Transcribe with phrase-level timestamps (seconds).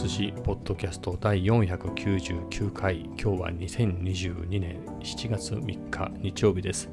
[0.00, 3.00] 寿司ポッドキャスト第499回。
[3.00, 6.88] 今日は2022年7月3日日曜日です、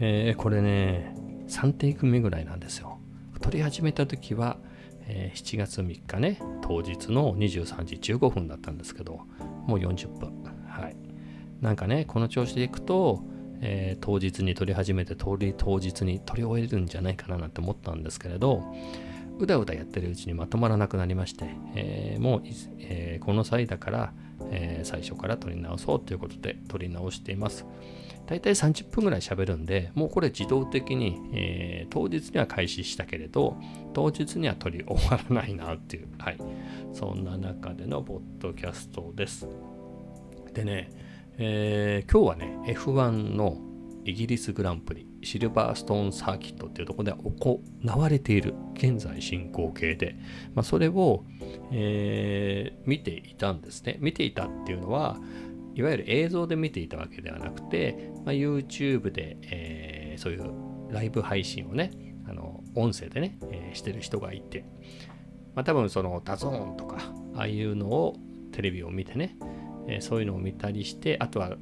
[0.00, 1.16] えー、これね
[1.48, 2.98] 3テイク目ぐらいなんですよ。
[3.40, 4.58] 撮り始めた時は、
[5.06, 6.42] えー、7月3日ね。
[6.60, 9.22] 当日の23時15分だったんですけど
[9.66, 10.44] もう40分。
[10.68, 10.96] はい。
[11.62, 13.22] なんかねこの調子でいくと
[13.62, 18.74] えー、当日に撮り始めて通り当日に撮り終えるんじゃないかななんて思ったんですけれど
[19.38, 22.42] うだうだやってるうちにまとまらなくなりまして、えー、もう、
[22.80, 24.12] えー、この際だから、
[24.50, 27.66] えー、最初から撮り直そうということで撮り直しています。
[28.26, 33.56] 大体30分ぐらい喋るんで、もうこれ自動的に、え当日には開始したけれど、
[33.94, 36.38] 当日には撮り終わらないなっていう、はい。
[36.92, 39.48] そんな中でのポッドキャストです。
[40.54, 40.90] でね、
[41.36, 43.58] え今日はね、F1 の
[44.04, 50.16] イギリスグランプリシルバーストーンサーキットっていうところで行われている現在進行形で、
[50.54, 51.24] まあ、それを、
[51.70, 53.98] えー、見ていたんですね。
[54.00, 55.18] 見ていたっていうのは
[55.74, 60.50] いわゆる映像で見ていたわけではなくて、まあ、YouTube で、えー、そういう
[60.90, 61.90] ライブ配信をね
[62.28, 64.64] あの音声でね、えー、してる人がいて、
[65.54, 66.98] まあ、多分その DAZN とか
[67.34, 68.16] ああいうのを
[68.52, 69.36] テレビを見てね、
[69.88, 71.56] えー、そういうのを見たりしてあとは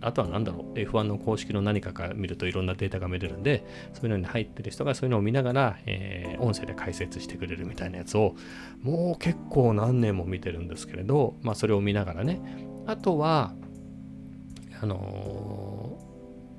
[0.00, 8.34] あとは何だろう F1 の公式の何かから見るといろんなデータが見れるんでそういうのに入ってる人がそういうのを見ながら、えー、音声で解説してくれるみたいなやつを
[8.82, 12.40] もう結構何年も見てるんですけれど、まあ、それを見ながらね
[12.86, 13.52] あとは
[14.80, 15.98] あの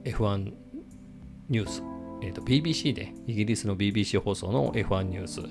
[0.03, 0.53] ー、F1
[1.49, 1.83] ニュース、
[2.23, 5.41] えーと、BBC でイギリスの BBC 放送の F1 ニュース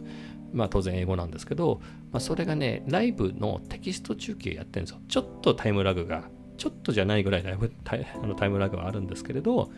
[0.53, 1.81] まあ当然英語なんですけど、
[2.13, 5.01] まあ、それがね、ライブのテキスト中継やってるんですよ。
[5.09, 9.71] ちょっとタイムラグがちょっとじゃないぐらいだいぶタイ あのタイムラグはあるんですけれど、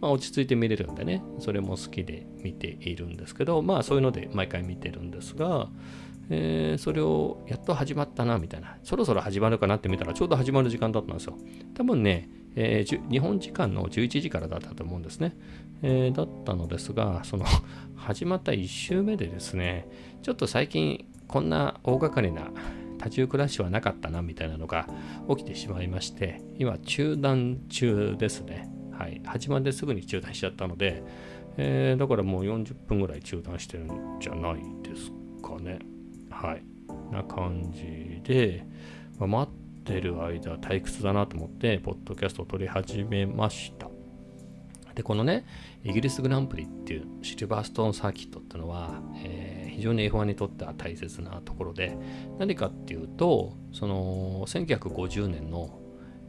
[0.00, 5.68] まあ、落ち着いて見れるんでね、それも好きで見ているんですけど、まあそういうので毎回見てるんですが、
[6.30, 11.36] えー、それをやっと始まったなみたいな、そろそろ始まるかなって見たらちょうど始まる時間だったんですよ。
[11.74, 15.36] 多分ね、えー、日本時間の11時からだったと思うんですね。
[15.82, 17.44] えー、だったのですが、その
[17.96, 19.88] 始まった1周目でですね、
[20.22, 22.50] ちょっと最近こんな大掛かりな
[23.00, 24.86] 多重クラッシュはなかったなみたいなのが
[25.30, 28.70] 起きてしまいまして、今中断中ですね。
[28.92, 29.22] はい。
[29.24, 31.02] 始まってすぐに中断しちゃったので、
[31.56, 35.10] えー、だからもう40分ぐらい中断してるんじゃないです
[35.42, 35.78] かね。
[36.30, 36.62] はい。
[37.10, 38.66] な感じで、
[39.18, 43.88] まあ、待ってる間退屈だなと思って、ポッドキャストを撮り始めました。
[44.94, 45.46] で、このね、
[45.82, 51.96] イギリスグランプリっていうシルバーストーンサーキットっていうのは、えー非常に F1 にとっては大切なところで
[52.38, 55.78] 何かっていうとその1950年の、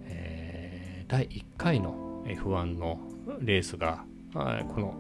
[0.03, 3.00] えー、第1回の F1 の
[3.40, 4.96] レースが、はい、この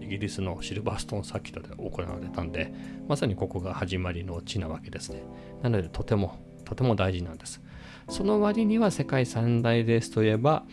[0.00, 2.72] イギリスのシルバーストーンサーキットで行われたんで
[3.08, 5.22] まさにここが始まりの地なわけですね。
[5.62, 7.60] なのでとてもとても大事なんです。
[8.08, 10.64] その割には世界三大レースといえば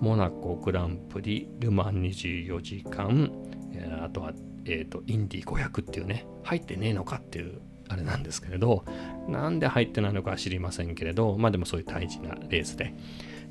[0.00, 3.30] モナコグランプリルマン24時間
[4.02, 4.32] あとは
[4.68, 8.84] えーと、インディ500っていうね入ってねえのかっていうあれなんですけれど
[9.28, 12.94] なんで入ってないのか知りませんけれどまあでもそういう大事なレースで、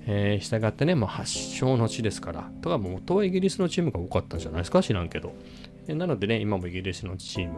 [0.05, 5.33] えー、従ってねもう発祥の地ですからとかも元はイギリスのチームが多かったんじゃないですか知らんけど、
[5.87, 7.55] え、なのでね今もイギリスのチーム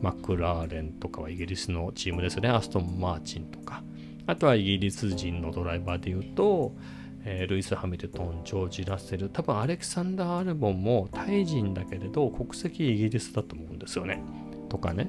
[0.00, 2.48] マクラーレンとかはイギリスのチームですね。
[2.48, 3.82] アストン・マーチンとか。
[4.26, 6.74] あとはイギリス人のドライバーで言うと
[7.24, 14.22] えー、ルイス・ハミルトン、ジョージ・ラッセル、多分アレクサンダー・アルボンもタイ人だけれど国籍イギリスだと思うんですよね。
[14.68, 15.08] とかね、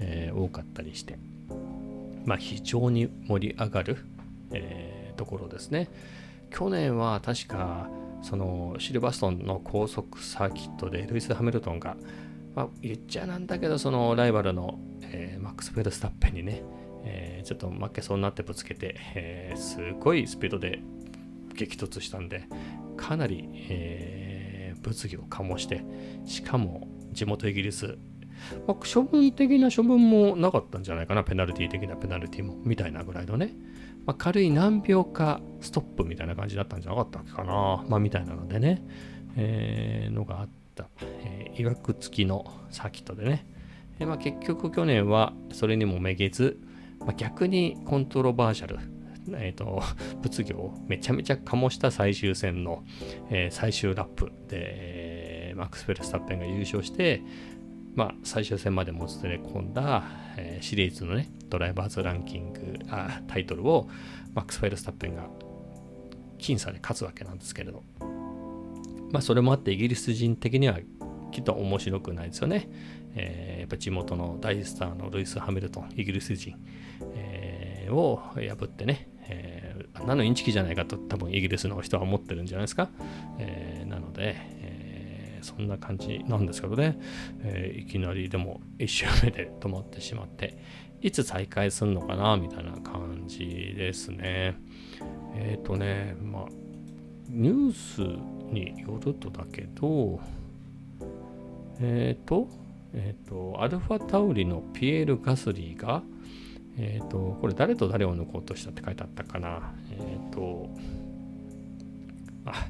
[0.00, 1.18] えー、多かったりして。
[2.24, 3.98] まあ非常に盛り上がる、
[4.52, 5.88] えー、ところですね。
[6.50, 7.88] 去年は確か
[8.22, 11.96] そのシルバーストンの高速サーキットでルイス・ハミルトンが、
[12.54, 16.62] まあ、言っちゃなんだけどそのライバルの、えー、マックス・フェルスタッペンにね、
[17.04, 20.80] えー、ちょっと負けそうになってぶつけて、えー、すごいスピードで
[21.54, 22.44] 激突したんで、
[22.96, 25.84] かなり、えー、物議を醸して、
[26.24, 27.98] しかも地元イギリス、
[28.66, 33.52] まあ、処分的な処分もなかったんじゃないかな、ペナルティ的なペナルティも、みたいなぐらいのね、
[34.06, 38.82] まあ、軽い何秒かストップみたいな感じだったんじゃなかったっけかな、まあ、みたいなのでね、
[39.36, 40.88] えー、のがあった、
[41.24, 43.46] えー、いわくつきのサーキットでね、
[44.00, 46.58] えーまあ、結局去年はそれにもめげず、
[47.00, 48.78] まあ、逆にコントロバーシャル、
[49.30, 49.82] えーと、
[50.20, 52.84] 物議をめちゃめちゃ醸した最終戦の、
[53.30, 57.22] えー、最終ラップで、マックス・フェルスタッペンが優勝して、
[57.94, 60.04] まあ、最終戦までもつれ込んだ、
[60.36, 63.88] えー、シリーズのね、ドライバーズランキングあ、タイトルを
[64.34, 65.28] マックス・フェルスタッペンが
[66.38, 67.82] 僅差で勝つわけなんですけれど、
[69.12, 70.78] まあ、それもあってイギリス人的には
[71.32, 72.68] きっと面白くないですよね。
[73.14, 76.56] えー、やっぱ地元の大スターのルイス・ハミルトン、イギリス人、
[77.14, 79.08] えー、を破ってね、
[80.06, 82.88] 何のインチキじゃないかと多分イギリスの人は思ってるんじゃないですか。
[83.38, 86.98] えー、なので、えー、そんな感じなんですけどね、
[87.42, 90.58] えー、いきなりでも1周目で止まってしまって、
[91.02, 94.56] いつ再開するのかなみたいな感じですね。
[95.34, 96.44] えっ、ー、とね、まあ、
[97.28, 98.00] ニュース
[98.52, 100.20] によるとだけど、
[101.80, 102.48] えっ、ー、と、
[102.94, 106.02] えっ、ー、と、アルファタウリのピエール・ガスリーが、
[106.78, 109.74] えっ、と、これ誰と誰を抜こうとしたって書いてあったかな。
[109.98, 110.68] えっ、と、
[112.44, 112.66] あ、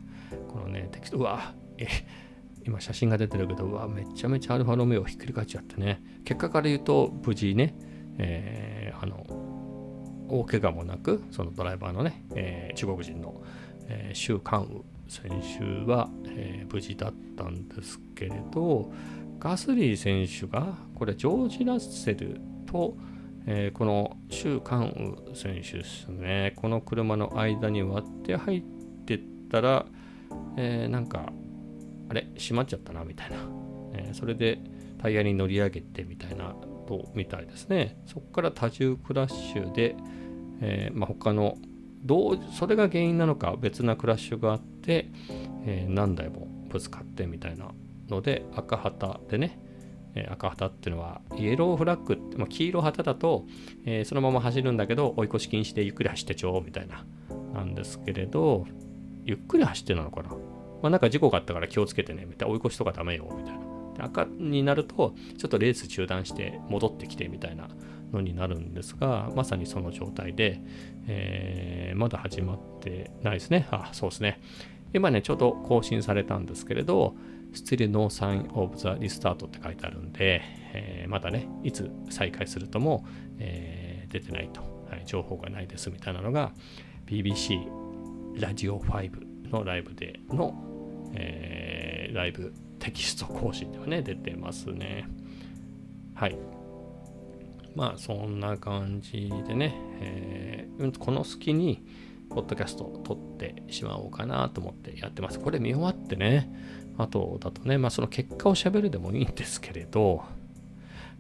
[0.48, 1.86] このね、テキスト、うわ、え、
[2.64, 6.02] 今写真が出てるけど、うわ、めちゃめちゃアルファロメオひっくり返っちゃってね。
[6.24, 7.74] 結果から言うと、無事ね、
[8.18, 9.24] えー、あの、
[10.28, 13.42] 大怪我もなく、そのドライバーのね、えー、中国人の、
[13.88, 18.92] えー、周関羽選手は、えー、無事だったんですけれど、
[19.38, 22.96] ガスリー選手が、これ、ジョージ・ラッセルと、
[23.46, 28.62] えー、この周関羽選手ですね、この車の間に割って入っ
[29.06, 29.86] てったら、
[30.56, 31.32] えー、なんか、
[32.08, 33.36] あれ、閉まっちゃったな、みたいな。
[33.94, 34.58] えー、それで
[34.98, 36.54] タイヤに乗り上げてみたいな
[36.86, 37.96] とみたいですね。
[38.06, 39.96] そこから多重クラッシュで、
[40.60, 41.56] えーまあ、他の
[42.04, 45.08] どうそれが原因なのか別なクラッシュがあって、
[45.64, 47.72] えー、何台もぶつかってみたいな
[48.08, 49.58] ので赤旗でね、
[50.14, 53.46] え、赤旗っていうのはイエローフラッグって、まあ、黄色旗だと、
[53.84, 57.04] えー、そのまま走るんだけど追い越し禁止でゆっくり走ってちょうみたいな
[57.54, 58.66] なんですけれど
[59.24, 60.36] ゆっくり走ってなのかなま
[60.84, 67.68] あなんか事故があったから気をつけてねみたいな追い越しとかダメよみたいな赤になるとちょっとレース中断して戻ってきてみたいな
[68.12, 70.60] のになるんですが、まさにその状態で、
[71.08, 73.66] えー、まだ始まってないですね。
[73.70, 74.40] あ、そうですね。
[74.94, 77.14] 今ね、ちょうど更新されたんですけれど、
[77.52, 80.42] Still No Sign of the Restart って書いてあるんで、
[80.74, 83.06] えー、まだね、いつ再開するとも、
[83.38, 84.60] えー、出てないと、
[84.90, 86.52] はい、情報がないですみたいなのが、
[87.06, 87.60] BBC
[88.40, 90.54] ラジオ5のライブでの、
[91.14, 95.06] えー、ライブテキスト更新ではね、出てますね。
[96.14, 96.36] はい。
[97.74, 101.84] まあそんな感じでね、えー、この隙に
[102.34, 105.38] ポッドキャストを撮ってしまおうかなと思ってやってます。
[105.38, 106.50] これ見終わってね、
[106.98, 110.22] あとだとね、まあその結果をしゃべるでもいいんですけれど、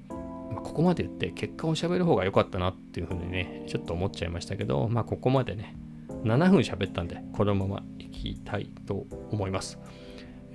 [0.08, 5.76] ここまで言って結果をしゃべる方が良かったなっていうふうにね、ちょっと思っちゃいましたけど、まあここまでね、
[6.24, 9.78] 7分喋ったんで、このままいきたいと思います。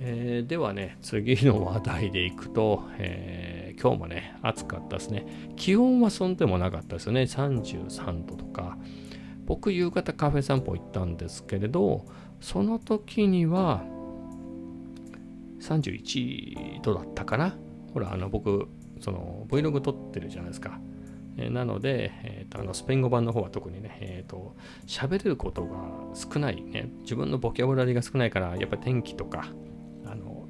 [0.00, 5.26] えー、ではね、次の話題でいくと、えー、今日もね、暑かったですね。
[5.56, 7.22] 気温はそんでもなかったですよね。
[7.22, 8.78] 33度とか。
[9.48, 12.04] 僕、夕方カフェ散歩行ったんですけれど、
[12.38, 13.82] その時には
[15.62, 17.56] 31度だったかな。
[17.94, 18.68] ほら、あの僕、
[19.00, 20.78] その Vlog 撮ってるじゃないですか。
[21.38, 24.54] え、なので、えーと、あのスペイン語版の方は特にね、えーと、
[24.86, 25.78] 喋れることが
[26.12, 26.90] 少ないね。
[27.00, 29.48] 自分のボキャブラリーが少ないから、やっぱ天気とか、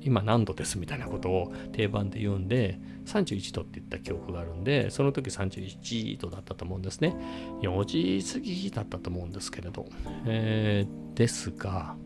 [0.01, 7.17] 今何度ですみたいなことを定番で言うんで、31度って言った記憶があるんで、その時31度だったと思うんですね。
[7.63, 9.87] 4時過ぎだったと思うんですけれど。
[10.27, 11.97] えー、ですが、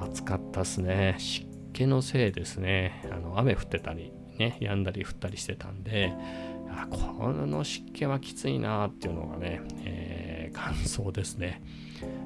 [0.00, 1.16] 暑かったですね。
[1.18, 3.04] 湿気のせいですね。
[3.10, 6.12] あの雨降ってたり、ね、止んだり降ったりしてたんで、
[6.70, 11.62] あこの湿気はきついなっていうのがね、えー、感想ですね。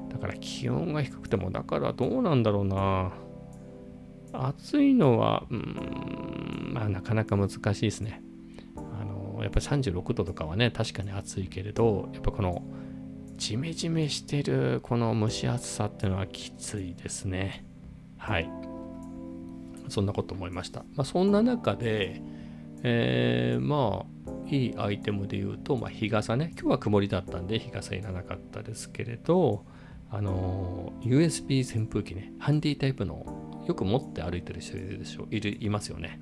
[0.09, 3.11] だから気温が低くても、だからどうなんだろうな。
[4.33, 8.21] 暑いのは、うん、まあ、なかなか難しいですね。
[8.75, 12.63] あの、やっぱり36度とかはね、確かに暑いけれど、やっぱこの、
[13.37, 17.65] ジメジメしてるこの蒸し暑さっていうのはきついですね。
[18.17, 18.49] はい。
[19.87, 20.81] そんなこと思いました。
[20.95, 22.21] まあ、そんな中で、
[22.83, 26.51] えー、まあ、いいアイテムで言うと、まあ、日傘ね。
[26.59, 29.65] 今日は曇りだったんで日傘いらなかったですけれど、
[30.09, 36.19] あの、USB 扇風機ね、ハンディタイプのよく持って歩いてる人いるでしょいるいますよね。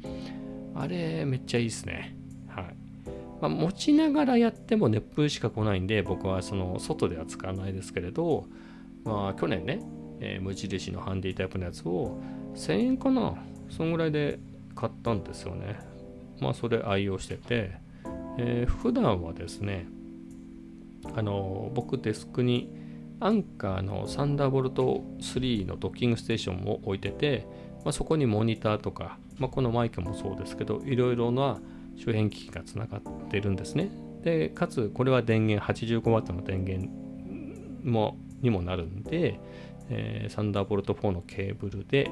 [0.75, 2.13] あれ、めっちゃいいですね。
[2.49, 2.75] はい。
[3.41, 8.47] まあ、持ちながらやっても熱風しか来ないんで、僕はその外では使わないですけれど、
[9.05, 9.79] まあ、去年ね、
[10.19, 12.19] えー、無印のハンディタイプのやつを
[12.55, 13.35] 1000円かな？
[13.69, 14.39] そんぐらいで
[14.75, 15.79] 買ったんですよね。
[16.41, 17.71] まあ、それ愛用してて、
[18.37, 19.87] えー、普段はですね、
[21.15, 22.69] あの僕デスクに
[23.19, 27.47] アンカーのサンダーボルト3のドッキングステーションを置いてて、
[27.83, 31.59] まあ、そこにモニターとか、まあ、このマイクもそうですけどいろいろな
[31.95, 33.89] 周辺機器がつながってるんですね。
[34.23, 36.89] でかつこれは電源 85W の電源
[37.83, 39.39] もにもなるんで、
[39.89, 42.11] えー、サンダーボルト4のケーブルで、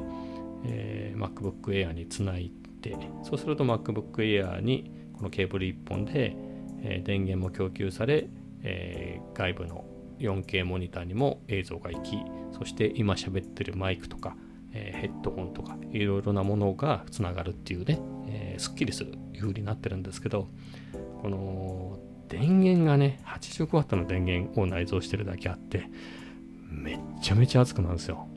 [0.65, 6.35] えー、MacBook Air につないでそうすると MacBook Air にこのケーブル1本で、
[6.81, 8.27] えー、電源も供給され
[8.65, 9.85] えー、外部の
[10.19, 12.17] 4K モニターにも映像が行き
[12.57, 14.35] そして今喋ってるマイクとか、
[14.71, 20.47] えー、ヘッドホンとかいろいろなものがつながるっていうね、えー、すっきりする風になってるんですけど
[21.21, 25.89] この電源がね 85W の電源を内蔵してるだけあって
[26.69, 28.27] めっちゃめちゃ熱くなるんですよ。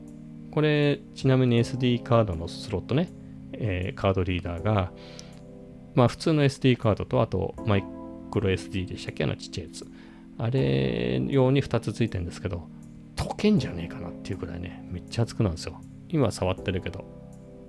[0.51, 3.09] これちなみに SD カードのスロットね、
[3.53, 4.91] えー、カードリーダーが
[5.93, 7.83] まあ普通の SD カードとあとマイ
[8.31, 9.23] クロ SD でしたっけ？
[9.25, 9.85] あのちっちゃいやつ。
[10.39, 12.67] あれ用に2つついてるんですけど
[13.15, 15.79] 溶けんじゃねえかなっていうくらいねめっちゃ熱くなるんですよ。
[16.07, 17.19] 今触ってるけど。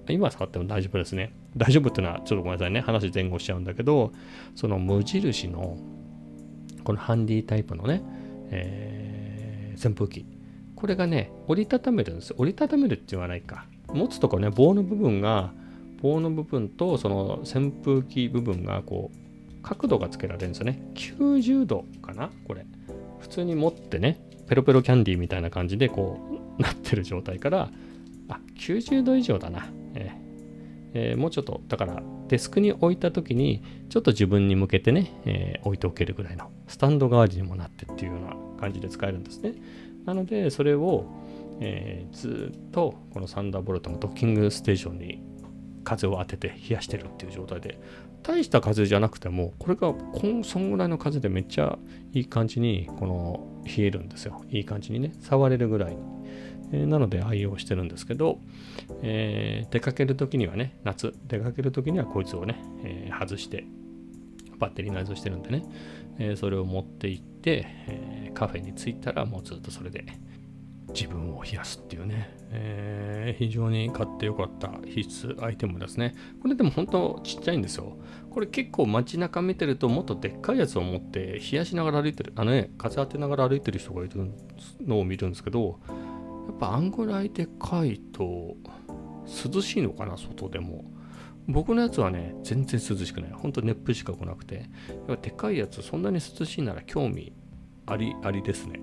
[0.08, 1.34] 今触っても大丈夫ですね。
[1.56, 2.80] 大丈夫っていうのはちょっとごめんなさいね。
[2.80, 4.12] 話前後しちゃうんだけど
[4.54, 5.76] その無印の
[6.84, 8.02] このハンディタイプのね、
[8.50, 10.26] えー、扇風機。
[10.76, 12.36] これがね折りたためるんですよ。
[12.38, 13.66] 折りたためるって言わないか。
[13.88, 15.52] 持つとこね棒の部分が
[16.00, 19.19] 棒の部分とその扇風機部分がこう
[19.62, 20.82] 角度がつけられるんですよね。
[20.94, 22.30] 90度かな？
[22.46, 22.66] これ。
[23.20, 26.18] 普通に持ってねペロペロキャンディーみたいな感じでこ
[26.58, 27.70] うなってる状態から
[28.28, 30.30] あ90度以上だな、えー
[30.92, 39.54] えー、もうちょっとだからデスクに置いた時にちょっと自分に向けてね、えー、置いておけるぐらいのスタンド代わりにもなってっていうような感じで使えるんですね。
[40.06, 41.04] なのでそれを、
[41.60, 45.22] えー、ずっとこのサンダーボルトのドッキングステーションに
[45.84, 47.78] 風を当てて冷やしてるっていう状態で
[48.22, 51.78] 大した風じゃなくてもこれがこんそんぐらいの風でめっちゃ
[52.12, 54.42] いい感じにこの冷えるんですよ。
[54.50, 56.02] いい感じにね触れるぐらいに、
[56.72, 58.38] えー、なので愛用してるんですけど、
[59.02, 63.64] えー、出かける時にはね夏出かける時にはこいつをね、えー、外して
[64.58, 65.64] バッテリー内蔵してるんでね、
[66.18, 70.04] えそれを持って行って、えカフェに着いたらもうずっとそれで
[70.94, 76.14] 自分を冷やすっていうね、えー、非常に買ってよかった必須アイテムですね。
[76.42, 77.96] これでも本当ちっちゃいんですよ。
[78.30, 84.30] これ結構街中見てるともっとでっかいやつを持って冷やしながら歩いてる、あのね、風当てながら歩いてる人がいる
[84.80, 85.80] のを見るんですけど、
[86.48, 88.56] やっぱあんぐらいでかいと
[89.54, 90.84] 涼しいのかな、外でも。
[91.46, 93.30] 僕のやつはね、全然涼しくない。
[93.32, 94.70] ほんと熱風しか来なくて。
[95.22, 97.32] でっかいやつ、そんなに涼しいなら興味
[97.86, 98.80] ありありですね。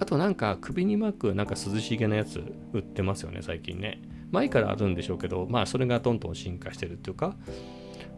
[0.00, 4.00] あとなんか首に巻くなんか涼しげなやつ売ってますよね、最近ね。
[4.30, 7.34] 前からあるんでしょうけど、まあそれがどんどん進化してるっていうか、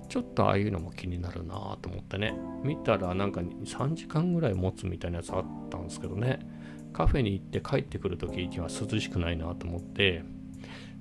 [0.08, 2.34] ちょっとああいうのも気になるなと思ってね。
[2.64, 6.40] 見たらなんか3時間ぐらい持つみたいなやつあったんですけどね。
[6.92, 10.24] カフェに行って帰ってくる時には涼しくないなと思って、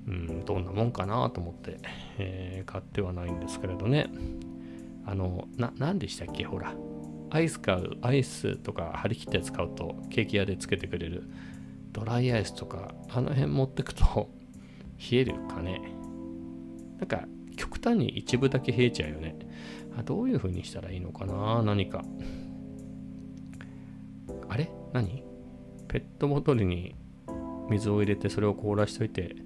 [0.06, 1.78] うん、どんなもんかなと思って、
[2.18, 4.08] えー、買ってはないんですけれどね。
[5.04, 6.72] あの、な、何でしたっけほら。
[7.30, 11.24] アイス買う、アイスとか張り切ったやつ買うとケーキ屋でつけてくれる
[11.92, 14.30] ドライアイスとか、あの辺持ってくと
[15.10, 15.80] 冷えるかね。
[16.98, 19.36] なんか極端に一部だけ冷えちゃうよね。
[19.96, 22.04] あどういう風にしたらいいのかな何か。
[24.48, 24.70] あれ？
[24.92, 25.22] 何？
[25.88, 26.94] ペットボトルに
[27.68, 29.36] 水を入れてそれを凍らしといて、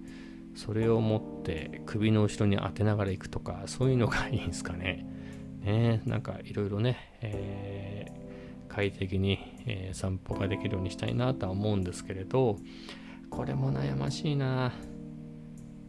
[0.55, 5.07] それを持って首の後ろに当てながら行くとか、そういうのがいいんすかね。
[5.65, 12.59] ね、なんかいろいろね、えー、快適に、えー、散歩ができるようにしたいなとは思うんですけれど、
[13.31, 14.73] これも悩ましいな。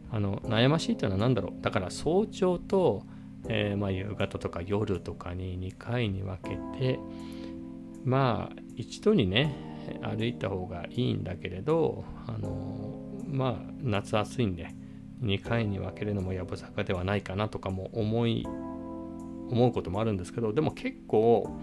[0.08, 1.62] あの悩ましいっていうのは何だろう。
[1.62, 3.02] だから早朝と、
[3.48, 6.98] えー、まあ、夕方とか夜とかに2回に分けて、
[8.04, 9.54] まあ一度にね、
[10.02, 14.68] 歩いた方がいいんだけれど、あのまあ夏暑いんで、
[15.22, 18.46] 2回に分けるのもやぶさかではないかなとかも思い
[19.50, 21.56] 思うこともあるんですけどでも結構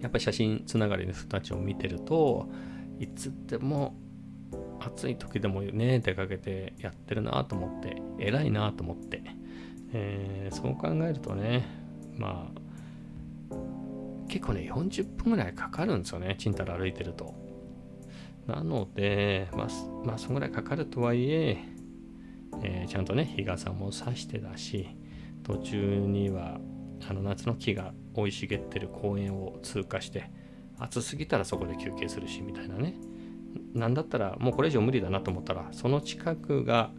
[0.00, 2.48] やっぱり写真つながりの人たちを見てると
[2.98, 3.96] いつでも
[4.80, 9.22] 暑い時でもね出かけてやってるなと思って偉いなと思って、
[9.92, 11.66] えー、そう考えるとね
[12.16, 12.64] まあ
[14.28, 17.34] 結構ね40分ぐらいかかるんですよねちんたら歩いてると。
[18.46, 19.68] なのでまあ、
[20.04, 21.64] まあ、そのぐらいかかるとはいえ
[22.62, 24.86] えー、ちゃんとね日傘も差してだし
[25.44, 26.58] 途中には
[27.08, 30.30] あの夏の木が生い茂ってる公園を通過して
[30.78, 32.94] 暑すぎたらそこで休憩するしみたいなね。
[33.72, 36.90] なんだったらもうこれ以上無理だなと思ったらその近くが、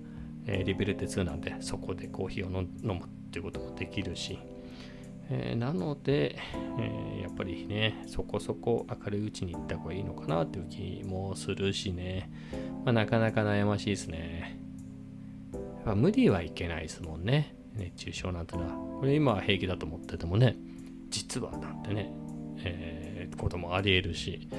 [0.45, 4.39] えー、リベルテ2なんでそこでコーヒーを飲むっていうこともできるし、
[5.29, 6.37] えー、なので、
[6.79, 12.29] えー、やっぱりねそこそこ明るいうちに行った方がいいのかなっていう気もするしね、
[12.85, 14.59] まあ、なかなか悩ましいですね。
[15.95, 17.54] 無理はいけないですもんね。
[17.75, 20.55] 熱中症なんてのはこれ今は平気だと思っててもね
[21.10, 22.12] 実はなんてね、
[22.63, 24.50] えー、こともありえるし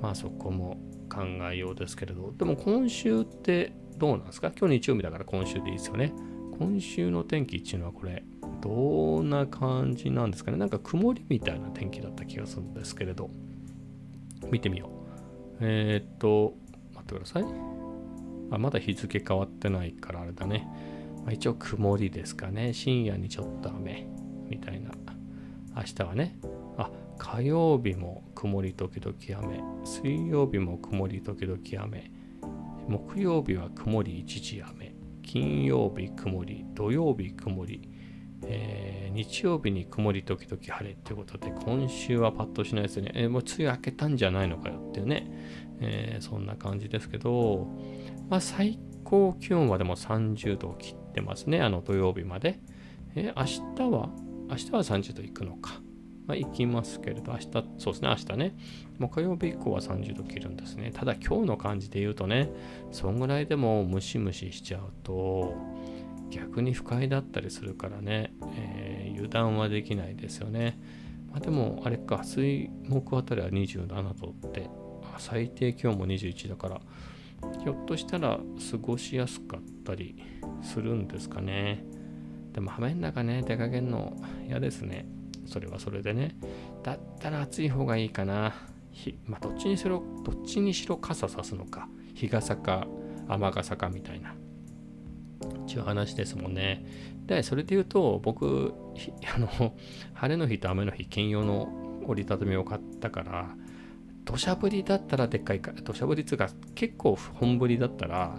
[0.00, 0.78] まあそこも
[1.08, 4.50] 考えようですけれどでも今週ってどうなんですか？
[4.58, 6.12] 今日日曜日だから今週でいいですよね
[6.58, 8.24] 今週の天気っていうのはこれ
[8.60, 10.56] どんな感じなんですかね？
[10.56, 13.30] なんか曇りみたいな天気だった気がするんですけれど
[14.50, 15.58] 見てみよう。
[15.60, 16.54] えー、っと、
[16.94, 17.44] 待ってください。
[18.50, 20.66] あ、まだ日付変わってないからあれだね。
[21.24, 22.72] まあ、一応曇りですかね。
[22.72, 24.06] 深夜にちょっと雨
[24.48, 24.90] みたいな。
[25.76, 26.38] 明日はね。
[26.76, 29.60] あ、火曜日も曇り時々雨。
[29.84, 32.10] 水曜日も曇り時々雨。
[32.86, 34.94] 木曜日は曇り一時雨。
[35.22, 36.64] 金曜日曇り。
[36.74, 37.88] 土曜日曇り。
[38.46, 43.10] えー、日曜日に曇り時々晴れっていうことで、今週はパッとしないですね。
[43.14, 45.26] えー、もう梅雨明けたんじゃないのかよっていうね、
[45.80, 47.66] えー、そんな感じですけど、
[48.28, 52.58] まあ、最高気温はでも30度を切ってってますね、あの土曜日まで。
[53.14, 54.10] え明日は？
[54.50, 55.80] 明日は30度いくのか。
[56.26, 58.56] まあ、行きますけれど、明日、そうですね、明日ね、
[58.98, 60.90] もう火曜日以降は30度切るんですね。
[60.92, 62.50] ただ今日の感じで言うとね、
[62.92, 65.54] そんぐらいでもムシムシしちゃうと、
[66.30, 70.80] 逆に不快だったりするからね、えー、油断はできないですよね。
[71.30, 74.68] まあ、でも、あれか、水木あたりは27度って、
[75.18, 76.80] 最低気温も21だから、
[77.62, 78.38] ひょっとしたら
[78.70, 80.16] 過ごしやすかったり
[80.62, 81.84] するんですかね。
[82.52, 85.06] でも、雨の中ね、出かけるの嫌ですね。
[85.46, 86.36] それはそれでね。
[86.82, 88.54] だったら暑い方がいいかな。
[89.26, 91.88] まあ、どっちにしろ、どっちにしろ傘さすのか。
[92.14, 92.86] 日傘か
[93.28, 94.34] 雨傘かみたいな。
[95.66, 96.84] ちゅう話ですもんね。
[97.26, 98.74] で、それで言うと、僕、
[99.34, 99.74] あの、
[100.14, 103.56] 晴れの日と雨の日、兼用の折りたたみを買ったから、
[104.24, 108.38] 土砂降りだったらでっかいか、土砂降りっていうか、結構本降りだったら、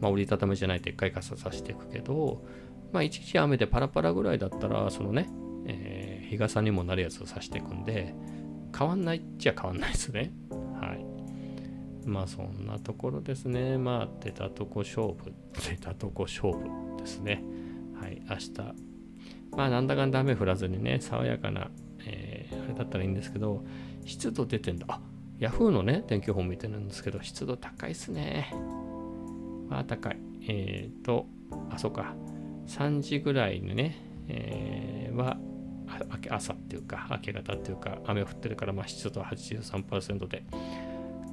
[0.00, 2.44] まあ、折りたたみじゃないでっかい傘さしていくけど、
[2.92, 5.28] まあ、一時雨でパラパラぐらいだったら、そのね、
[5.66, 8.14] えー、日傘にもなるやつをさしていくんで、
[8.76, 10.32] 変わんないっちゃ変わんないですね。
[10.80, 11.04] はい。
[12.06, 13.78] まあそんなところですね。
[13.78, 15.32] まあ出たとこ勝負、
[15.70, 16.68] 出たとこ勝負
[16.98, 17.42] ですね。
[17.94, 18.52] はい、明日。
[19.56, 21.70] まあなんだかんだ雨降らずにね、爽やかな、
[22.04, 23.64] えー、あれだったらいいんですけど、
[24.04, 24.86] 湿度出てんだ。
[24.88, 25.00] あ
[25.38, 28.52] ヤフーのね、天気予報見てるんですけど、湿度高いっすね。
[29.68, 30.18] まあ高い。
[30.48, 31.26] えっ、ー、と、
[31.70, 32.14] あ、そうか。
[32.66, 33.96] 3時ぐらいにね、
[34.28, 35.38] えー、は、
[36.30, 40.44] 朝っていうか、明け方っていうか、雨降ってるから、まあ湿度は83%で、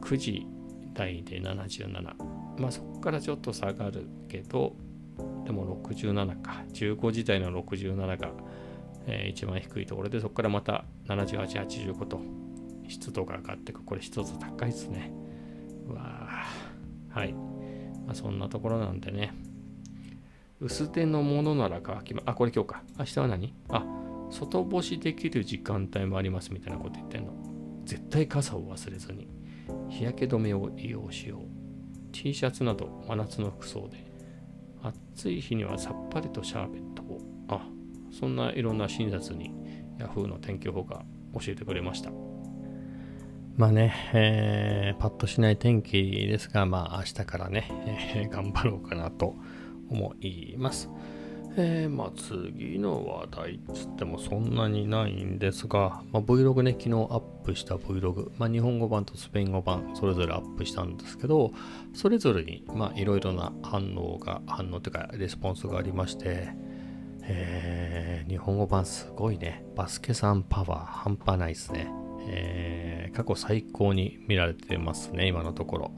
[0.02, 0.48] 9時
[0.94, 2.02] 台で77。
[2.60, 4.76] まあそこからちょっと下がるけど、
[5.46, 6.64] でも67か。
[6.74, 8.32] 15時台の67が、
[9.06, 12.20] えー、一番低いところで、そこからまた78、85と
[12.92, 13.84] 湿度が上がってく。
[13.84, 15.12] これ湿度高いですね。
[15.88, 16.46] うわ
[17.10, 17.34] はい。
[18.06, 19.34] まあそんなところなんでね。
[20.60, 22.84] 薄手のものなら乾きま、あ、これ今日か。
[23.00, 23.54] 明日は何？
[23.70, 23.86] あ、
[24.30, 27.34] 外干しできる時間帯もありますみたいなこと言ってんの。
[27.86, 29.28] 絶対傘を忘れずに。
[29.90, 31.42] 日焼け止めを利用しよう
[32.12, 34.06] T シャツなど真夏の服装で
[34.82, 37.62] 暑い日にはさっぱりとシャーベットをあ
[38.12, 39.54] そんないろんな診察に
[39.98, 42.12] Yahoo の天気予報が教えてくれました
[43.58, 47.68] まあね、えー、パッとしない天気ですが、まあ明日からね、
[48.16, 49.36] えー、頑張ろうかなと
[49.90, 50.90] 思います。
[51.58, 61.52] えー、まあ次の話題っつってもそんなにないんですが、まあ、Vlog ね、昨日アップした Vlog、まあ、日本語版とスペイン語版それぞれアップしたんですけど、
[61.94, 66.54] それぞれにまあいろいろな反応が、反応というかレスポンスがありまして、
[67.24, 72.01] えー、日本語版すごいね、バスケさんパワー半端ないですね。
[72.28, 75.92] えー、過去最高に見られてますね、今のところ。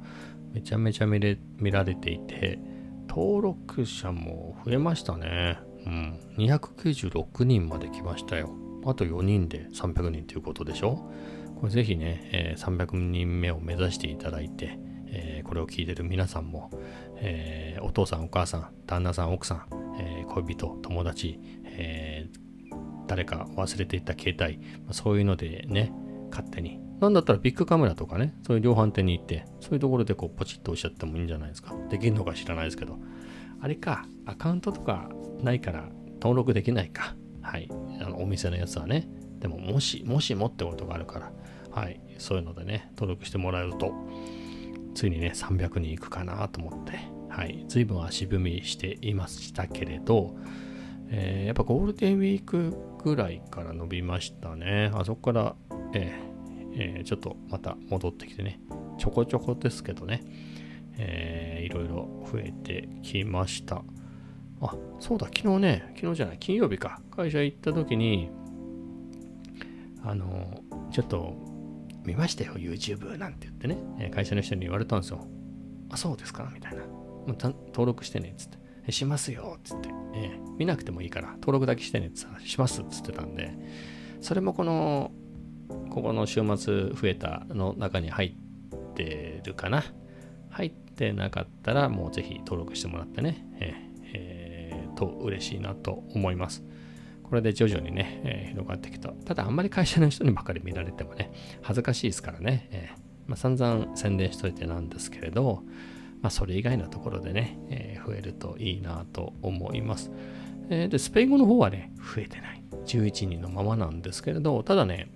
[0.54, 2.60] めちゃめちゃ見れ見られていて、
[3.08, 5.60] 登録者も増えましたね。
[5.86, 6.20] うん。
[6.38, 8.50] 296人まで来ましたよ。
[8.86, 11.10] あと4人で300人ということでしょ？
[11.60, 16.70] これぜひね、えー、300人目を目指していただいて、えー、これを聞いてる皆さんも、
[17.18, 19.68] えー、お父さん、お母さん、旦那さん、奥さん、
[20.00, 22.28] え恋人、友達、え
[23.08, 24.60] 誰か忘れていた携帯、
[24.92, 25.94] そういうのでね、
[26.34, 31.76] 勝手になんだったらビッグカメラとかね、そういう量販店に行って、そういうところでこうポチッと押しちゃってもいいんじゃないですか。
[31.90, 32.98] できるのか知らないですけど。
[33.60, 35.10] あれか、アカウントとか
[35.42, 35.90] ないから
[36.22, 37.16] 登録できないか。
[37.42, 37.70] はい。
[38.00, 39.10] あのお店のやつはね。
[39.40, 41.32] でも、もし、もしもってことがあるから、
[41.72, 42.00] はい。
[42.20, 43.94] そういうのでね、登録してもらえると、
[44.96, 47.66] ついにね、300人いくかなと思って、はい。
[47.68, 50.38] 随分足踏みしていましたけれど、
[51.10, 54.90] えー、やっぱゴールデンウィークぐらいから伸びましたね。
[54.94, 55.56] あそこから、
[55.94, 56.34] えー
[56.76, 58.60] えー、ちょっとまた戻ってきてね、
[58.98, 60.22] ちょこちょこですけどね、
[60.98, 63.84] えー、いろいろ増えてきました。
[64.62, 68.30] あ、そうだ、昨日ね、昨日じゃない、金曜日か、会社行った時に、
[70.04, 71.36] あの、ちょっと
[72.06, 75.28] 見ましたよ、YouTube なんて言ってね、会社の人に言われたんですよ。
[75.90, 76.86] あ、そうですかみたいな。
[76.86, 78.92] もう登録してね、つって。
[78.92, 80.56] しますよ、つって、えー。
[80.58, 83.54] 見なくてもいいから、登録だけしてね、つってします、つってたんで、
[84.20, 85.12] それもこの
[85.90, 89.84] ここの週末増えたの中に入ってるかな。
[90.50, 93.74] 入ってなかったらもうぜひ登録してもらってね、え
[94.14, 96.64] えー、と嬉しいなと思います。
[97.24, 99.10] これで徐々にね、えー、広がってきた。
[99.10, 105.64] ただあんまり会社の人にばかり見られてもね、恥ずかしいですからね、えー、まあ、散々宣伝しといてなんですけれど、
[106.22, 110.12] まあ、それ以外のところでね、えー、増えるといいなと思います。
[110.70, 112.64] え、で、スペイン語の方はね、増えてない。
[112.86, 115.10] 11人のままなんですけれど、ただね、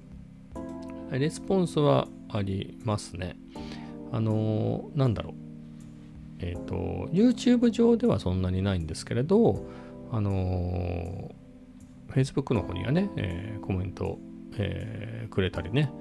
[1.12, 3.38] レスポンスはありますね。
[4.12, 5.34] あのー、なんだろう。
[6.40, 9.66] えっ、ー、と、YouTube 上ではそんなにないんですけれど、
[10.12, 14.20] あのー、Facebook の方にはね、えー、コメント、
[14.58, 15.92] えー、くれたりね、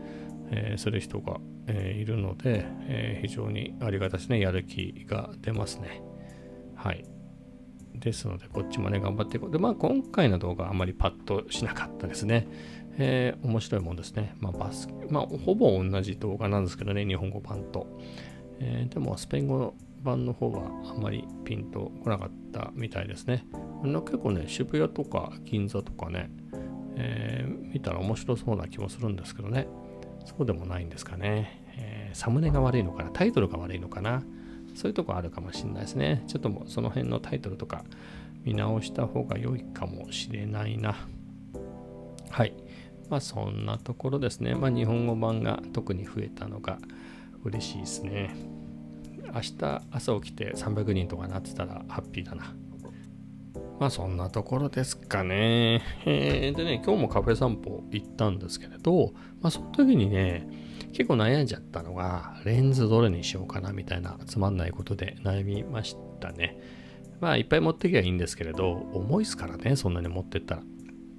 [0.50, 6.02] えー、する人が、えー、いるので、えー、非常にありがたしね、やる気が出ますね。
[6.74, 7.04] はい。
[7.94, 9.50] ですので、こっちもね、頑張っていこう。
[9.50, 12.46] で、まあ、今回の動画はあまりパッとしなかったですね。
[12.98, 14.34] えー、面白いもんですね。
[14.40, 17.86] まあ、バスまあ、ほぼ同じ動画なんですけどね、日本語版と。
[18.58, 23.44] えー、でも、スペイン語版の方はあんまりピンとこなかったみたいですね。
[23.82, 26.30] 結構ね、渋谷とか銀座とかね、
[26.96, 29.68] えー、見たら面白そうな気もするんですけどね。
[30.24, 31.62] そうでもないんですかね。
[31.76, 34.22] え、サムネが悪いのかなタイトルが悪いのかな
[34.74, 36.24] そういうとこあるかもしれないですね。
[36.26, 37.84] ちょっともその辺のタイトルとか
[38.44, 40.96] 見直した方が良いかもしれないな。
[42.30, 42.54] はい。
[43.08, 44.54] まあそんなところですね。
[44.54, 46.78] まあ日本語版が特に増えたのが
[47.44, 48.34] 嬉しいですね。
[49.34, 52.54] 明日朝起きて300人とかなってたらハッピーだな。
[53.78, 55.82] まあそんなところですかね。
[56.06, 60.48] えー、でね、今日もカフェ散歩行ったんですけれど、まあその時にね、
[60.92, 66.58] 結構悩んじゃったのが、レンズどれにしようかなみたいなつまんないことで悩みましたね。
[67.20, 70.62] まあいっぱい持ってきゃいいんですけれど、重いっすからね、そんなに持ってったら。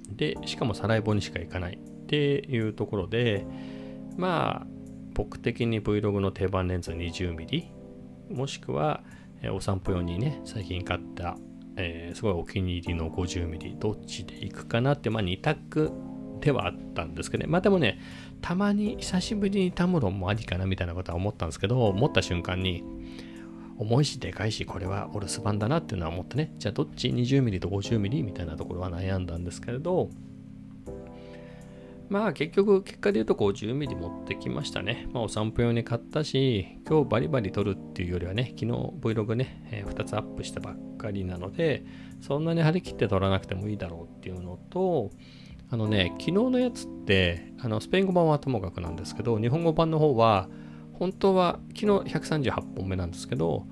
[0.08, 2.16] で、しかもサライボにしか行かないって
[2.48, 3.46] いうところで、
[4.16, 4.66] まあ
[5.14, 7.64] 僕的に Vlog の定番レンズ 20mm、
[8.30, 9.02] もしくは
[9.52, 11.36] お散歩用にね、最近買った
[11.78, 15.92] えー、すごいお気に入りの 50mm どっちでいくかなって、まあ2択
[16.40, 17.50] ではあったんですけどね。
[17.50, 18.00] まあでもね、
[18.40, 22.82] たまに久しぶりにタムロンもありかなみたいなことは思ったんですけど、持った瞬間に、
[23.78, 30.10] 重いしでかいし、これはお留守番だなっていうのは思ってね、じゃあどっち 20mm と 50mm みたいなところは悩んだんですけれど、
[32.08, 35.06] まあ結局結果で言うと 50mm 持ってきましたね。
[35.12, 41.84] まあお散歩用に買ったし、今日バリバリ撮るっていうよりはね、昨日 Vlog ね、えー、2つアップしたばっかりなので、
[42.20, 45.10] そんなに張り切って撮らなくてもいいだろうっていうのと、
[45.70, 50.48] あのね、昨日のやつって、あのスペイン語版はともかくなんですけど、日本語版の方は、
[50.98, 53.66] 本当は昨日138本目なんですけど、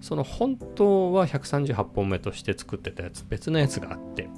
[0.00, 4.28] その本当は138本目として作ってたやつ、別のやつがあって、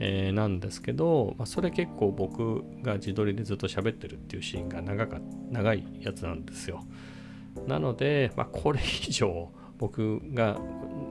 [0.00, 6.84] えー、なんですけど、まあ、それ結構僕が自撮りでずっと喋ってるっていうシーンが長か長いやつなんですよ。
[7.66, 10.58] なので、まあ、これ以上僕が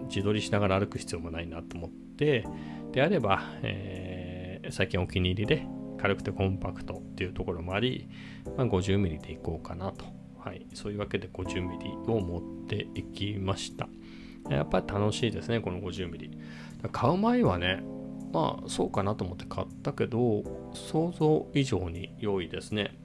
[0.09, 2.45] 自撮りしながら歩く必要もないなと思って、
[2.93, 5.67] であれば、えー、最近お気に入りで
[5.99, 8.09] 軽くてコンパクトっていうところもあり、
[8.57, 10.16] まあ、50mm でいこうかなと。
[10.47, 13.89] はい、そういうわけで 50mm を持っていきました。
[14.49, 16.31] やっぱり楽しいですね、この 50mm。
[16.93, 17.83] 買う前はね、
[18.31, 22.97] まあそうかなと思って買ったけど想像以上に良いですね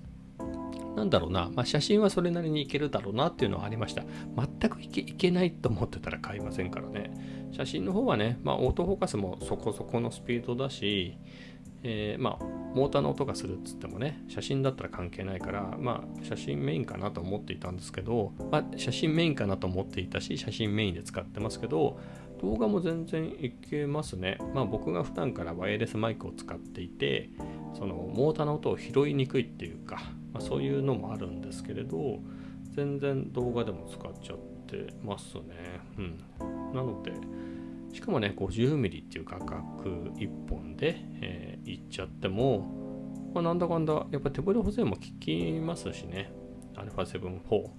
[0.97, 4.03] なんだろうな、まあ、写真はそれなりにいけるだろうなっていうのはありました
[4.37, 7.13] 全くいけいけないと思ってたら買いませんからね
[7.53, 11.19] 写真の方はね、まあ、オートフォーカスもそこそこのスピードだし、
[11.83, 21.99] えー、まあモーターの音がするっつってもね写真だったら関係ないからまあ写真メインかなと思っていたんですけど、まあ、写真メインかなと思っていたし写真メインで使ってますけど
[22.43, 24.37] 動画も全然いけますね。
[24.53, 27.31] まあ僕が普段からワイヤレスマイクを使っていて、
[27.73, 32.19] そのモーターの音を拾いにくいっていうか、まあ、そういうのもあるんですけれど、
[32.75, 35.43] 全然動画でも使っちゃってますね。
[35.99, 36.75] うん。
[36.75, 37.13] なので、
[37.93, 42.81] しかもね、50mm っていう価格1本で、えー、いっちゃっても、
[43.35, 46.33] まあ、なんだかんだ、やっぱ手ブレ補正も効きますしね。
[46.75, 47.71] α7-4。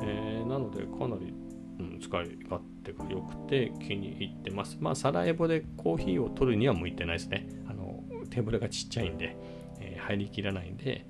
[0.00, 1.34] えー、なので、かなり
[1.78, 4.76] うん、使い勝手が良くて気に入ってます。
[4.80, 7.48] まあ、サラエボでコーヒーを取るには向いてないですね。
[7.68, 9.36] あのテーブルがちっちゃいんで、
[9.80, 11.06] えー、入りきらないんで、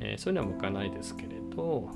[0.00, 1.90] えー、そういうのは向かないですけれど、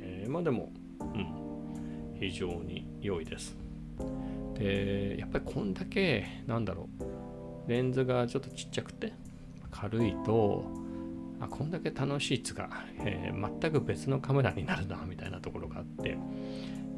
[0.00, 3.56] えー、まあでも、うん、非常に良いです。
[4.58, 6.88] で、やっぱりこんだけ、なんだろ
[7.66, 9.12] う、レンズがちょっとちっちゃくて
[9.70, 10.64] 軽いと、
[11.40, 16.16] あこんだけ楽しいやつが、えー、全く別のカメラになるなみたいなところがあって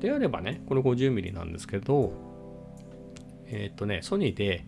[0.01, 2.13] であればね、この 50mm なんですけど、
[3.47, 4.67] えっ、とね、ソニーで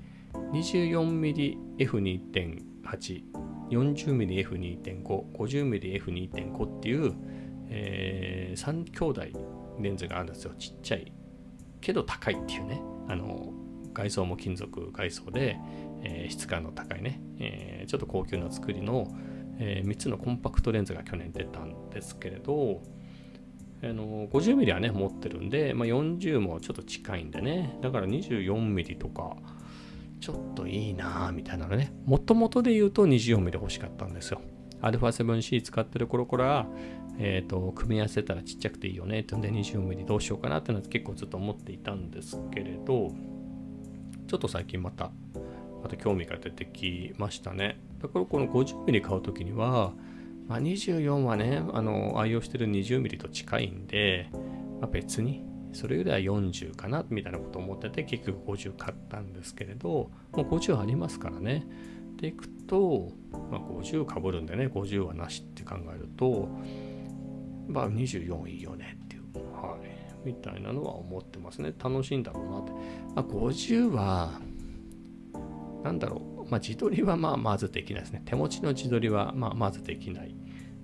[0.52, 3.36] 24mmF2.8
[3.70, 7.14] 40mmF2.5、50mmF2.5 っていう、
[7.68, 9.22] えー、3兄弟
[9.80, 10.52] レンズがあるんですよ。
[10.58, 11.12] ちっちゃい。
[11.86, 12.82] けど高いっていうね。
[13.08, 13.52] あの、
[13.94, 15.56] 外装も金属外装で、
[16.02, 19.06] えー、質感の高いね、えー、ちょっと高級な作りの、
[19.60, 22.82] えー、3つのコンパクトレンズが去年出たんですけれど、
[23.84, 27.78] あの 50mm はね持ってるんで、まあ、40もちょっと近いんでね。
[27.80, 29.36] だから 24mm とか
[30.20, 31.92] ちょっといいなみたいなのね。
[32.04, 34.40] もともとで言うと 24mm 欲しかったんですよ。
[34.82, 36.66] α7C 使ってる頃から、
[37.18, 39.20] えーと、組み合わせたらちっちゃくていいよね。
[39.20, 43.12] ってんで 24mm どうしようかなってのは結構ずっと思っていたんですけれど
[44.26, 45.10] ちょっと最近また
[45.82, 47.78] また興味が出てきましたね。
[48.02, 49.92] だからこの 50mm 買う時には
[50.48, 54.28] まあ、24はね、あの愛用してる 20mm と近いんで、
[54.80, 61.66] まあ、別にそれよりは40かなみたいなことを思ってて結局50買ったんですけれどもう50ありますからね。
[62.16, 63.10] でいくと、
[63.50, 66.48] まあ、50かぶるんでね50はなしって考えると
[67.66, 69.22] まあ24いいよねっていう
[69.54, 72.72] はいみたいなのは思ってますね楽しいんだろうなって、
[73.14, 74.40] まあ、50は
[75.84, 78.22] なんだろうまあ、自撮りはまあまずできないですね。
[78.24, 80.34] 手持ちの自撮りはまあまずできない、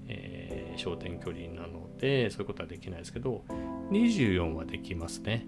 [0.09, 3.45] えー、焦点距離なので、そういうことはできないですけど、
[3.91, 5.47] 24はできますね。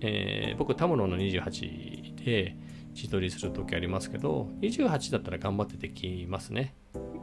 [0.00, 2.56] えー、僕、タモロの28で
[2.94, 6.74] 自撮りするときありますけど、28だったら頑張ってできますね。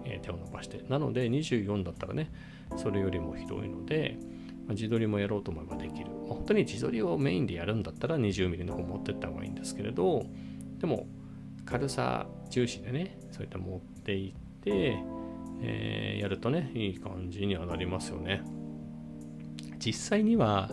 [0.05, 0.83] えー、手を伸ばして。
[0.89, 2.31] なので、24だったらね、
[2.77, 4.17] それよりも広いので、
[4.67, 6.09] ま、自撮りもやろうと思えばできる。
[6.09, 10.25] まあ、本当に自撮りをメインでやるんだったら 20mm の方持ってった方がいいんですけれど、
[10.79, 11.07] でも、
[11.65, 14.97] 軽さ重視でねそういった持っていって、
[15.61, 18.41] えー、やるとねいい感じにはなりますよね。
[19.79, 20.69] 実際には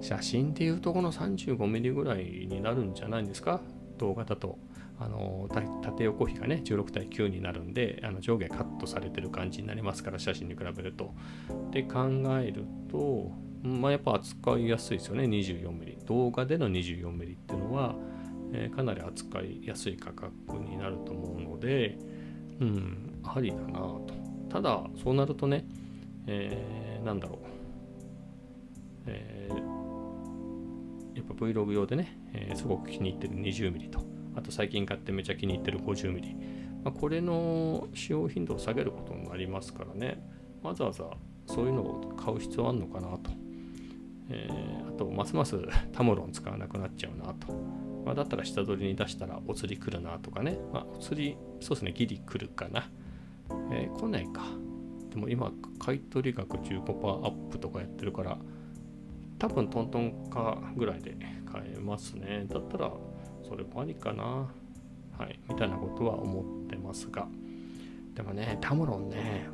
[0.00, 3.60] 写真でいうとこの 35mm ぐらいになるんじゃないんですか？
[3.98, 4.58] 動画だと。
[4.98, 5.48] あの
[5.92, 11.14] 縦横比がね16対9になるんであの上下カットされてる感じになりますから写真に比べると。
[11.70, 12.08] で考
[12.40, 17.94] えると、まあ、やっぱ扱いやすいですよね 24mm 動画での 24mm っていうのは
[18.52, 21.98] えー、かなり扱いやすい価格になると思うので、
[22.60, 24.12] うん、ありだなと。
[24.50, 25.64] ただ、そうなるとね、
[26.26, 27.38] えー、なんだろう、
[29.06, 34.00] えー、やっぱ Vlog 用でね、えー、すごく気に入ってる 20mm と、
[34.34, 40.22] あと最近買ってめちゃ気に入ってる 50mm、まあ、これの使用頻度を下げることになりますからね、
[40.62, 41.04] わざわざ
[41.46, 43.30] そういうのを買う必要あるのかなと。
[44.30, 45.58] えー、あと、ますます
[45.92, 47.52] タムロン使わなくなっちゃうなと。
[48.04, 50.58] まあ、だったら下取りに出したらお釣り来るなとかね。
[50.72, 52.88] まあ、お釣り、そうですね、ギリ来るかな。
[53.70, 54.42] えー、来ないか。
[55.10, 58.38] でも今、買取額15%アップとかやってるから、
[59.38, 61.16] 多分トントンかぐらいで
[61.50, 62.46] 買えますね。
[62.48, 62.92] だったら、
[63.52, 64.24] それもありかな。
[65.18, 67.28] はい、みたいなことは思ってますが。
[68.14, 69.46] でもね、タムロンね、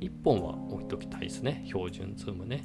[0.00, 1.64] 1本は置いときたいですね。
[1.66, 2.64] 標準ズームね。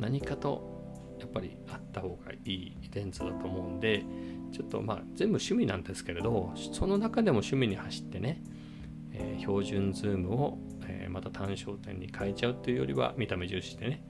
[0.00, 4.04] 何かとやっぱりあった方がいいレンズだと思うんで
[4.50, 8.42] ちょっとまあ全部趣味なんですけれどその中でも趣味に走ってね、
[9.12, 10.58] えー、標準ズームを、
[10.88, 14.04] えー、また単焦点に変えちゃうというよりは見た目重視でね、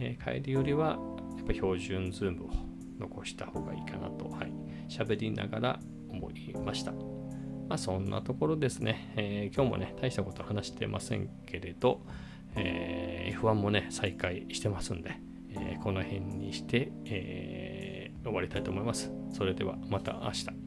[0.00, 0.98] えー、変えるよりは
[1.36, 2.67] やっぱ標準ズームを
[2.98, 4.52] 残した方がいいかなとはい
[4.88, 12.00] 喋りながら思いましたまあそんなところですね、え今日もね大したこと話してませんけれど、
[12.56, 19.10] え F1 もね再開してますんでえー、この辺にして、え、終わりたいと思います。
[19.32, 20.57] それではまた明日。